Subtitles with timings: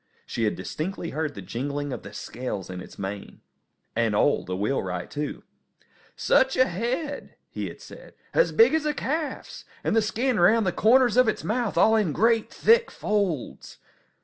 [0.25, 3.41] She had distinctly heard the jingling of the scales in its mane.
[3.95, 5.43] And Ole, the wheelwright, too.
[6.15, 8.15] "Such a head!" he had said.
[8.33, 9.63] "As big as a calf's!
[9.83, 13.77] And the skin round the corners of its mouth all in great, thick folds!"